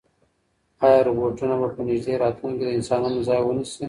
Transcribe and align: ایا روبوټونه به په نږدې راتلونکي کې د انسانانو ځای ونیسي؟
ایا 0.85 1.01
روبوټونه 1.07 1.55
به 1.61 1.67
په 1.75 1.81
نږدې 1.87 2.13
راتلونکي 2.23 2.57
کې 2.59 2.65
د 2.67 2.71
انسانانو 2.77 3.19
ځای 3.27 3.39
ونیسي؟ 3.43 3.79